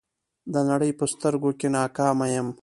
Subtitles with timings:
[0.53, 2.47] د نړۍ په سترګو کې ناکامه یم.